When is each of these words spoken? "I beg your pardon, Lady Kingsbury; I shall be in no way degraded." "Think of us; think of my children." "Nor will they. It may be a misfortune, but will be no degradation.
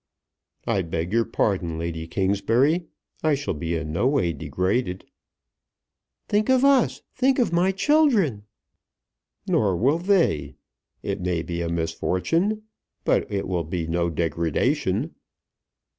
"I 0.65 0.81
beg 0.81 1.13
your 1.13 1.25
pardon, 1.25 1.77
Lady 1.77 2.07
Kingsbury; 2.07 2.87
I 3.21 3.35
shall 3.35 3.53
be 3.53 3.75
in 3.75 3.93
no 3.93 4.07
way 4.07 4.33
degraded." 4.33 5.05
"Think 6.27 6.49
of 6.49 6.65
us; 6.65 7.03
think 7.13 7.37
of 7.37 7.53
my 7.53 7.71
children." 7.71 8.45
"Nor 9.47 9.77
will 9.77 9.99
they. 9.99 10.55
It 11.03 11.21
may 11.21 11.43
be 11.43 11.61
a 11.61 11.69
misfortune, 11.69 12.63
but 13.05 13.29
will 13.45 13.63
be 13.63 13.85
no 13.85 14.09
degradation. 14.09 15.13